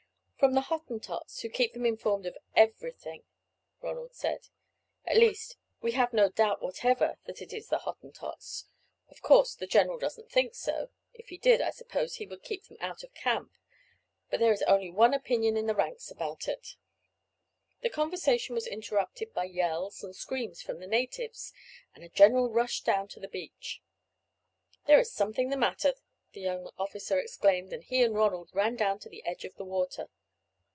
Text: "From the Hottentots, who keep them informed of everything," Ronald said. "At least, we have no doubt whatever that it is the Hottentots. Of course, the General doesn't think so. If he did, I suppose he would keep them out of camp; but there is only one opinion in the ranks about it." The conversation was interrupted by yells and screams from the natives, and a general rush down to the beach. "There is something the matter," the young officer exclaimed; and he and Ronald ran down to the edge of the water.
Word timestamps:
"From 0.43 0.55
the 0.55 0.61
Hottentots, 0.61 1.41
who 1.41 1.49
keep 1.49 1.73
them 1.73 1.85
informed 1.85 2.25
of 2.25 2.35
everything," 2.55 3.21
Ronald 3.79 4.15
said. 4.15 4.47
"At 5.05 5.17
least, 5.17 5.55
we 5.83 5.91
have 5.91 6.13
no 6.13 6.29
doubt 6.29 6.63
whatever 6.63 7.19
that 7.25 7.43
it 7.43 7.53
is 7.53 7.67
the 7.69 7.77
Hottentots. 7.77 8.65
Of 9.09 9.21
course, 9.21 9.53
the 9.53 9.67
General 9.67 9.99
doesn't 9.99 10.31
think 10.31 10.55
so. 10.55 10.89
If 11.13 11.27
he 11.29 11.37
did, 11.37 11.61
I 11.61 11.69
suppose 11.69 12.15
he 12.15 12.25
would 12.25 12.41
keep 12.41 12.63
them 12.63 12.77
out 12.79 13.03
of 13.03 13.13
camp; 13.13 13.55
but 14.31 14.39
there 14.39 14.51
is 14.51 14.63
only 14.63 14.89
one 14.89 15.13
opinion 15.13 15.55
in 15.57 15.67
the 15.67 15.75
ranks 15.75 16.09
about 16.09 16.47
it." 16.47 16.75
The 17.81 17.91
conversation 17.91 18.55
was 18.55 18.65
interrupted 18.65 19.35
by 19.35 19.43
yells 19.43 20.03
and 20.03 20.15
screams 20.15 20.59
from 20.63 20.79
the 20.79 20.87
natives, 20.87 21.53
and 21.93 22.03
a 22.03 22.09
general 22.09 22.49
rush 22.49 22.81
down 22.81 23.07
to 23.09 23.19
the 23.19 23.27
beach. 23.27 23.83
"There 24.87 24.99
is 24.99 25.11
something 25.13 25.49
the 25.51 25.55
matter," 25.55 25.93
the 26.33 26.41
young 26.41 26.71
officer 26.79 27.19
exclaimed; 27.19 27.71
and 27.71 27.83
he 27.83 28.01
and 28.01 28.15
Ronald 28.15 28.49
ran 28.55 28.75
down 28.75 28.97
to 29.01 29.09
the 29.09 29.23
edge 29.23 29.45
of 29.45 29.53
the 29.53 29.65
water. 29.65 30.09